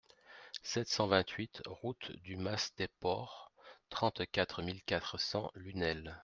[0.63, 3.51] sept cent vingt-huit route du Mas Desport,
[3.91, 6.19] trente-quatre mille quatre cents Lunel